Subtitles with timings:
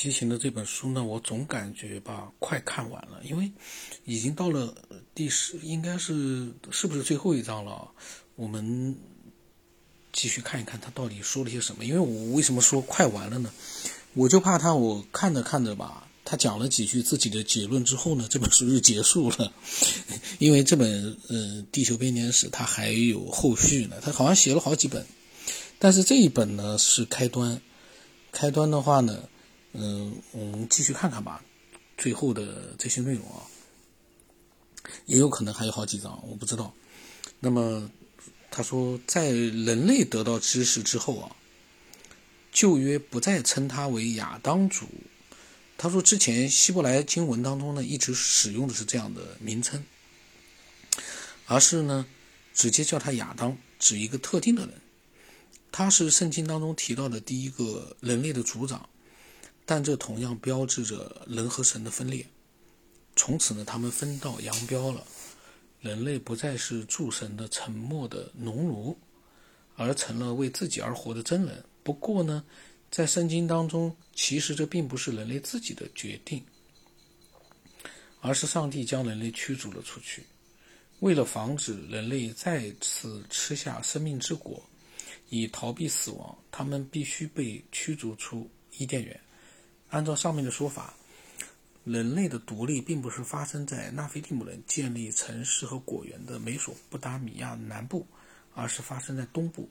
[0.00, 3.50] 西秦的这本书呢，我总感觉吧，快看完了，因为
[4.04, 4.72] 已经到了
[5.12, 7.90] 第十，应该是是不是最后一章了？
[8.36, 8.94] 我们
[10.12, 11.84] 继续看一看他到底说了些什么。
[11.84, 13.52] 因为我为什么说快完了呢？
[14.14, 19.52] 我就怕他，我看着看着吧，他讲了几句自己的结论之后呢，这本书就结束了。
[20.38, 21.36] 因为这本呃
[21.72, 25.04] 《地球编年史》它还有后续呢，他好像写了好几本，
[25.80, 27.60] 但是这一本呢是开端。
[28.30, 29.28] 开端的话呢。
[29.72, 31.44] 嗯，我们继续看看吧，
[31.96, 33.42] 最后的这些内容啊，
[35.06, 36.74] 也有可能还有好几章，我不知道。
[37.40, 37.90] 那么
[38.50, 41.36] 他说，在人类得到知识之后啊，
[42.50, 44.86] 旧约不再称他为亚当族。
[45.76, 49.84] 他说，之前希伯来经文当中呢，一直使用的是这样的名称，
[51.46, 52.06] 而是呢，
[52.54, 54.74] 直接叫他亚当，指一个特定的人。
[55.70, 58.88] 他是圣经当中提到的第一个人类的族长。
[59.70, 62.26] 但这同样标志着人和神的分裂。
[63.16, 65.04] 从此呢，他们分道扬镳了。
[65.82, 68.98] 人类不再是诸神的沉默的农奴，
[69.76, 71.62] 而成了为自己而活的真人。
[71.82, 72.42] 不过呢，
[72.90, 76.42] 在圣经当中，其实这并不是人类自己的决定，
[78.22, 80.22] 而是上帝将人类驱逐了出去。
[81.00, 84.62] 为了防止人类再次吃下生命之果，
[85.28, 89.20] 以逃避死亡，他们必须被驱逐出伊甸园。
[89.90, 90.94] 按照上面的说法，
[91.84, 98.06] 人类的独立并不是发生在纳菲蒂姆人建立城市和果园的美索不达米亚南部，
[98.54, 99.68] 而是发生在东部，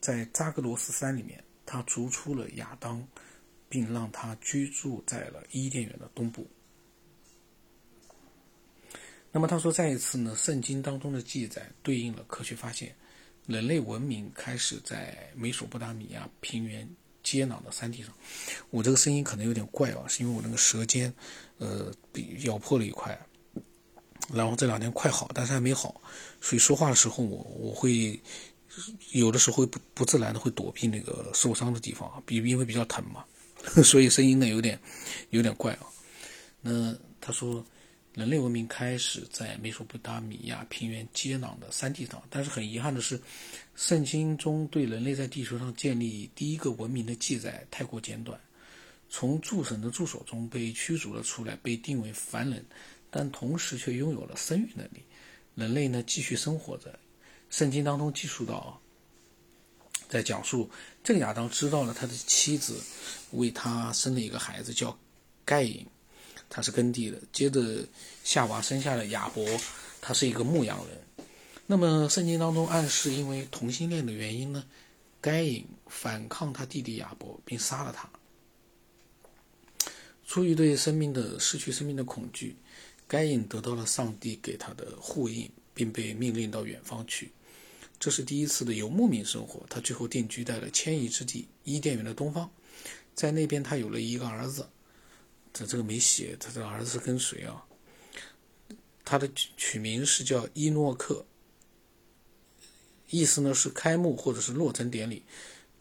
[0.00, 3.04] 在扎格罗斯山里面，他逐出了亚当，
[3.68, 6.46] 并让他居住在了伊甸园的东部。
[9.32, 12.94] 那么他说，再一次呢，圣经当中的记载对应了科学发现，
[13.46, 16.88] 人类文明开始在美索不达米亚平原。
[17.22, 18.12] 接壤的山体上，
[18.70, 21.12] 我这个声音可能有点怪啊，是因为我那个舌尖，
[21.58, 23.18] 呃，被咬破了一块，
[24.32, 26.00] 然后这两天快好，但是还没好，
[26.40, 28.20] 所以说话的时候我我会
[29.12, 33.24] 有的时候不不自然的会躲避那个受伤的地方，比因为比较疼嘛，
[33.84, 34.78] 所以声音呢有点
[35.30, 35.86] 有点怪啊。
[36.62, 37.64] 那他说。
[38.14, 43.20] 人类文明开始在美索不达米亚平原接壤的山地上，但是很遗憾的是，
[43.76, 48.38] 圣经中对人类在地球上建立第一个文明的记载太过简短。
[49.08, 52.64] 从诸神的住所中被驱逐了出来，被定为凡人，
[53.10, 55.04] 但同时却拥有了生育能力。
[55.54, 56.98] 人类呢继续生活着。
[57.48, 58.80] 圣经当中记述到，
[60.08, 60.68] 在讲述
[61.02, 62.80] 这个亚当知道了他的妻子
[63.32, 64.96] 为他生了一个孩子，叫
[65.44, 65.86] 盖隐。
[66.50, 67.86] 他是耕地的，接着
[68.24, 69.46] 夏娃生下了亚伯，
[70.02, 71.26] 他是一个牧羊人。
[71.66, 74.64] 那么圣经当中暗示，因为同性恋的原因呢，
[75.20, 78.10] 该隐反抗他弟弟亚伯，并杀了他。
[80.26, 82.56] 出于对生命的失去生命的恐惧，
[83.06, 87.30] 该隐得到了上帝给他的护印，并被命令到远方去。
[88.00, 89.64] 这是第一次的游牧民生活。
[89.68, 92.50] 他最后定居在了迁移之地伊甸园的东方，
[93.14, 94.66] 在那边他有了一个儿子。
[95.52, 97.64] 这这个没写，他这儿子是跟谁啊？
[99.04, 101.24] 他的取名是叫伊诺克，
[103.08, 105.24] 意思呢是开幕或者是落成典礼。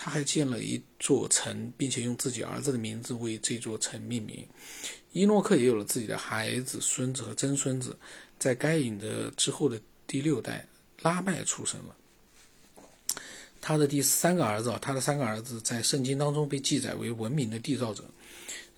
[0.00, 4.46] 他还建了一座城，并且用自己儿子的名字为这座城命名。
[5.12, 7.98] 伊诺克也有了自己的孩子、孙子和曾孙子，
[8.38, 10.66] 在该隐的之后的第六代
[11.02, 11.96] 拉麦出生了。
[13.60, 18.04] 他的第三个儿子啊，他的三个儿子在圣经当中被记载为文明的缔造者。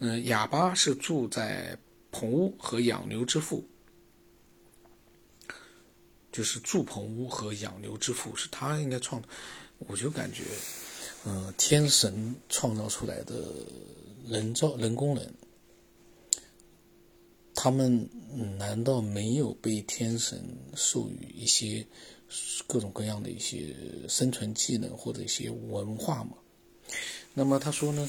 [0.01, 1.79] 嗯，哑巴是住在
[2.11, 3.65] 棚屋和养牛之父，
[6.33, 9.23] 就是住棚屋和养牛之父是他应该创。
[9.87, 10.45] 我就感觉，
[11.25, 13.45] 嗯，天神创造出来的
[14.27, 15.35] 人造人工人，
[17.55, 18.09] 他们
[18.59, 20.43] 难道没有被天神
[20.75, 21.87] 授予一些
[22.67, 23.75] 各种各样的一些
[24.09, 26.33] 生存技能或者一些文化吗？
[27.35, 28.09] 那么他说呢？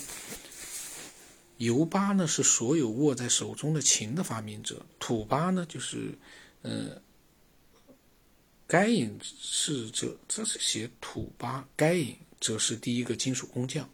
[1.62, 6.12] 尤巴呢是所有握在手中的琴的发明者，土巴呢就是，
[6.64, 7.00] 呃，
[8.66, 13.88] 该隐是这这是写土巴，该隐则是第一个金属工匠。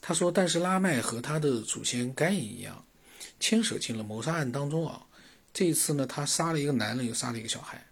[0.00, 2.82] 他说，但是拉麦和他的祖先该隐一样，
[3.38, 5.06] 牵扯进了谋杀案当中啊。
[5.52, 7.86] 这一次呢，他杀了一个男人，又杀了一个小孩。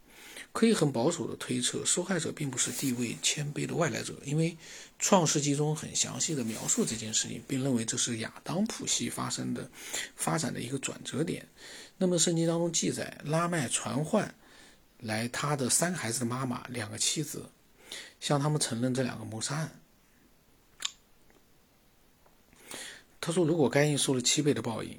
[0.53, 4.51] 可以很保守的推测，受害者并不是地位谦卑的外来者，因为
[4.99, 9.71] 《创世纪》中很详细的描述这件事情，并认为这是亚当谱系发生的
[10.17, 11.47] 发展的一个转折点。
[11.99, 14.35] 那么圣经当中记载，拉麦传唤
[14.99, 17.49] 来他的三个孩子的妈妈、两个妻子，
[18.19, 19.81] 向他们承认这两个谋杀案。
[23.21, 24.99] 他说，如果该隐受了七倍的报应，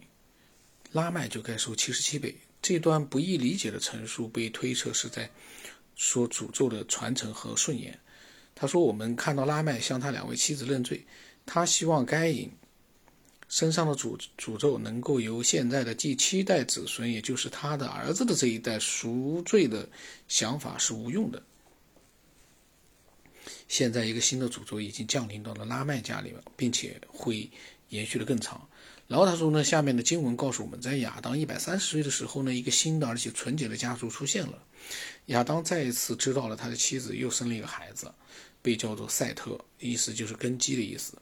[0.94, 2.38] 拉麦就该受七十七倍。
[2.62, 5.30] 这段不易理解的陈述被推测是在
[5.96, 8.00] 说诅咒的传承和顺延。
[8.54, 11.06] 他说，我们看到拉麦向他两位妻子认罪，
[11.46, 12.52] 他希望该隐
[13.48, 19.90] 身上的诅诅咒能够由现在的第七代子孙，也就是他的儿子的这一代赎罪的
[20.28, 21.42] 想法是无用的。
[23.68, 27.50] 现在一个新的诅咒已经降临到了拉麦家里了，并且会
[27.92, 28.68] 延续的更长。
[29.08, 34.64] 然后他说呢，下面的经文告诉我们在亚当一百三十岁的时候呢，一个新的而且纯洁的家族出现了。
[35.28, 38.12] 亚当再一次知道了他的妻子又生了一个孩子，
[38.62, 41.14] 被叫做赛特，意思就是根基的意思。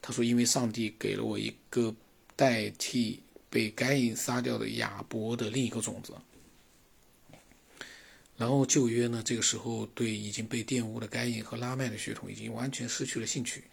[0.00, 1.94] 他说，因为上帝给了我一个
[2.36, 3.20] 代替
[3.50, 6.14] 被该隐杀掉的亚伯的另一个种子。
[8.36, 13.64] 然后旧约呢，这个时候对已经被玷污的该隐和拉麦的血统已经完全失去了兴趣。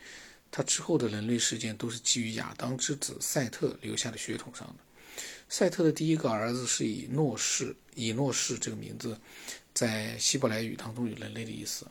[0.51, 5.23] 他之后的人类事件都是基于亚当之子赛特留下的血统上的。
[5.47, 9.17] 赛特的第一个儿子是以诺士，以诺士这个名字
[9.73, 11.87] 在希伯来语当中有人类的意思。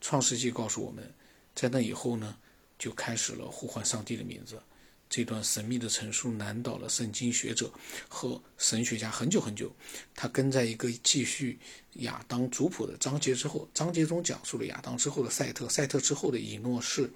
[0.00, 1.12] 创世纪告诉我们，
[1.54, 2.36] 在那以后呢，
[2.78, 4.60] 就开始了呼唤上帝的名字。
[5.10, 7.72] 这段神秘的陈述难倒了圣经学者
[8.08, 9.74] 和神学家很久很久。
[10.14, 11.58] 他跟在一个继续
[11.94, 17.10] 亚当族谱的章节之后，章节中讲述了亚当之后的赛特，赛特之后的以诺士，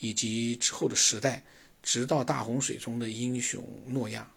[0.00, 1.44] 以及之后的时代，
[1.82, 4.28] 直到大洪水中的英雄诺亚。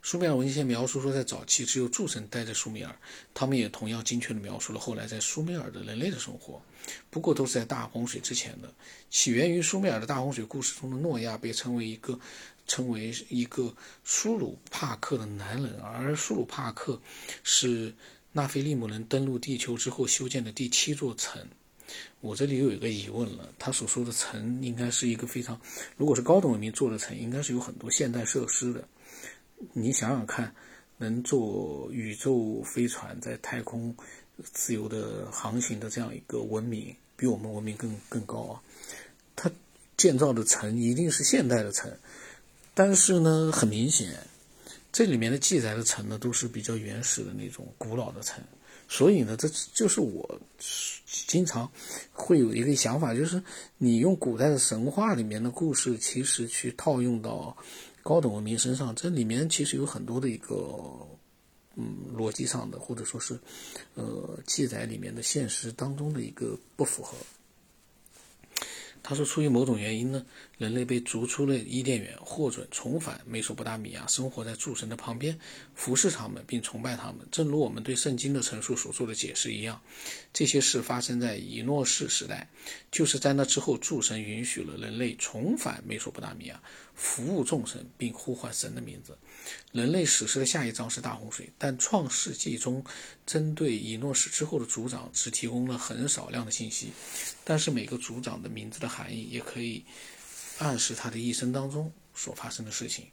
[0.00, 2.96] 苏美尔文献描述说，在早期只有诸神待在苏美尔，
[3.34, 6.62] 他们也同样精确地描述了后来在苏美尔的人类的生活，
[7.10, 8.72] 不过都是在大洪水之前的。
[9.10, 12.18] 起源于苏美尔的大洪水故事中的诺亚被称为一个
[12.66, 13.74] 称为一个
[14.04, 17.00] 苏鲁帕克的男人，而苏鲁帕克
[17.42, 17.94] 是
[18.32, 21.46] 纳菲利姆人登陆地球之后修建的第七座城。
[22.20, 25.58] 我这里又有一个疑问了，他所说的城应该是一个非常，
[25.96, 28.86] 如果是高等文明做的城，应该是有很多现代设施的。
[29.72, 30.54] 你想想看，
[30.98, 33.96] 能坐宇宙飞船在太空
[34.52, 38.62] 自由的航行的这样一个文明，比我们文明更更高啊！
[39.36, 39.50] 它
[39.96, 41.90] 建造的城一定是现代的城，
[42.74, 44.14] 但是呢，很明显，
[44.92, 48.42] 这里面的记载的城呢，都是比较原始的那种古老的城。
[48.88, 50.40] 所以呢，这就是我
[51.26, 51.70] 经常
[52.12, 53.42] 会有一个想法，就是
[53.76, 57.56] 你用古代的神话里面的故事，其实去套用到。
[58.00, 60.54] 高等文明身上，这里面其实有很多的一个，
[61.80, 63.38] 嗯，逻辑上的，或者说是，
[63.94, 67.16] 呃，记载里面的现实当中的一个不符合。
[69.08, 70.22] 他说，出于某种原因呢，
[70.58, 75.38] 人类被逐出了伊甸园，获准重返美索不达米亚，生活在诸神的旁边，
[75.74, 77.26] 服侍他们并崇拜他们。
[77.30, 79.80] 正如我们对圣经的陈述所做的解释一样，
[80.34, 82.50] 这些事发生在以诺士时代，
[82.92, 86.60] 就是在那之后，诸神允许了人类重返美索不达米亚。
[86.94, 89.16] 服务众神，并呼唤神的名字。
[89.70, 92.84] 人类史诗的下一章是大洪水，但创世纪中
[93.24, 96.88] 针对以诺史之后的族长只提供了很少量的信息。
[97.44, 99.84] 但是每个族长的名字的含义也可以
[100.58, 103.06] 暗示他的一生当中所发生的事情。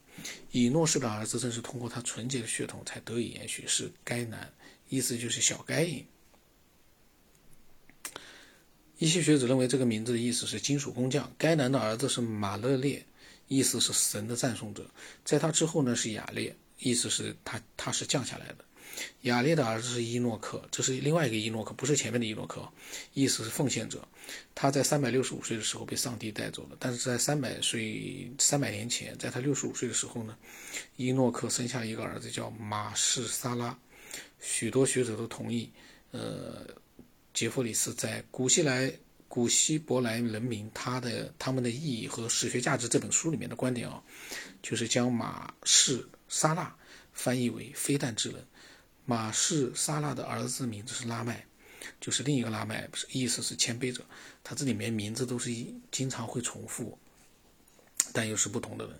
[0.51, 4.51] 以诺士的儿子正是通过他纯洁的血统才得以延续，是该男，
[4.89, 6.05] 意思就是小该隐。
[8.97, 11.31] 一些学者认为这个名字的意思是金属工匠。
[11.37, 13.05] 该男的儿子是马勒列。
[13.47, 14.89] 意思是神的赞颂者，
[15.23, 18.65] 在他之后呢是雅列，意思是他他是降下来的。
[19.21, 22.67] 雅列的儿子是伊诺克，这是另外一个伊诺克，不是前面的伊诺克，
[23.13, 24.07] 意思是奉献者。
[24.53, 30.37] 他在三百六十五岁的时候被上帝带走了，但是在三百岁三百年前，在他六十五岁的时候呢，
[30.95, 33.77] 伊诺克生下一个儿子叫马士沙拉。
[34.39, 35.69] 许多学者都同意，
[36.11, 36.67] 呃，
[37.33, 38.93] 杰弗里斯在古希来。
[39.27, 44.01] 古希伯来人民他的他们的意义和史学价值这本书里面的观点啊，
[44.61, 46.73] 就是将马士沙拉
[47.11, 48.39] 翻译为飞弹之人。
[49.05, 51.45] 马士沙拉的儿子名字是拉麦，
[52.01, 54.03] 就是另一个拉麦，意思是谦卑者。
[54.43, 55.51] 他这里面名字都是
[55.91, 56.97] 经常会重复，
[58.11, 58.99] 但又是不同的人。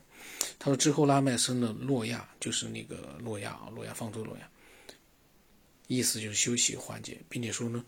[0.58, 4.50] 他说之后拉麦生了诺亚，就是那个诺亚啊，诺亚方舟诺亚。
[5.88, 7.84] 意思就是休息环节，并且说呢，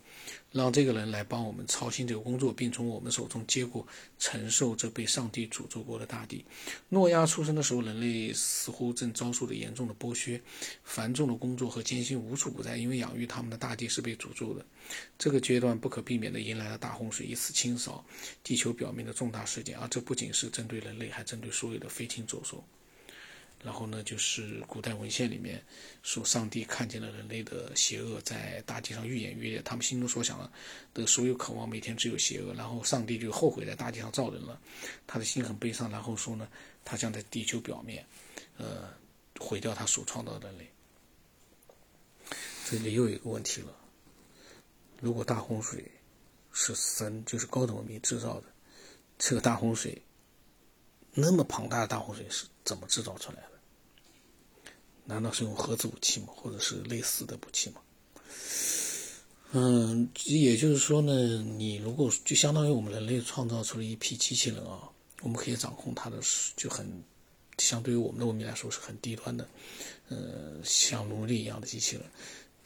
[0.52, 3.86] 让这个人来帮我们操心这个工作，并从我们手中接过
[4.18, 6.44] 承受这被上帝诅咒过的大地。
[6.88, 10.40] 诺亚出生的时候，人类似乎正遭受着严重的剥削，
[10.84, 14.64] 繁重的工作和艰辛无处不在，因为养育他们的大地是被诅咒的。
[15.18, 18.04] 这个阶段不可避免地迎来了大洪水，一次清扫
[18.44, 22.62] 地球表面的重大事件，而这不仅是针对人类，还针对所有的飞禽走兽。
[23.64, 25.60] 然后呢，就是古代文献里面
[26.02, 30.50] 说，上帝看见了人类的邪恶在大地上愈演愈烈，他们心中所想
[30.94, 32.54] 的所有渴望，每天只有邪恶。
[32.54, 34.60] 然后上帝就后悔在大地上造人了，
[35.06, 35.90] 他的心很悲伤。
[35.90, 36.48] 然后说呢，
[36.84, 38.06] 他将在地球表面，
[38.56, 38.88] 呃，
[39.40, 40.70] 毁掉他所创造的人类。
[42.70, 43.74] 这里又有一个问题了：
[45.00, 45.90] 如果大洪水
[46.52, 48.44] 是神，就是高等文明制造的，
[49.18, 50.00] 这个大洪水
[51.20, 54.72] 那么庞大的大洪水是怎么制造出来的？
[55.04, 56.28] 难道是用核子武器吗？
[56.36, 57.80] 或者是类似的武器吗？
[59.52, 64.88] 嗯，也就是说呢，你如果就相当于我们人类创造出了一批机器人啊，
[65.22, 66.18] 我们可以掌控它的，
[66.54, 66.86] 就很
[67.56, 69.48] 相对于我们的文明来说是很低端的，
[70.10, 72.04] 呃，像奴隶一样的机器人。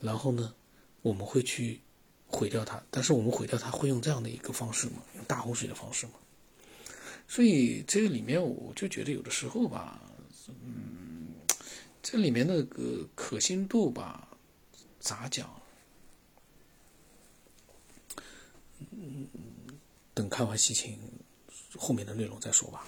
[0.01, 0.53] 然后呢，
[1.03, 1.81] 我们会去
[2.27, 4.95] 毁掉它，但是我们毁掉它会用这样的一个方式吗？
[5.15, 6.15] 用大洪水的方式吗？
[7.27, 10.01] 所以这个里面我就觉得有的时候吧，
[10.49, 10.89] 嗯。
[12.03, 14.27] 这里面那个可信度吧，
[14.99, 15.49] 咋讲？
[18.91, 19.29] 嗯，
[20.13, 20.99] 等看完戏情，
[21.77, 22.85] 后面的内容再说吧。